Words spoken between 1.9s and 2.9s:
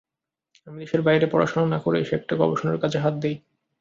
এসে একটা গবেষণার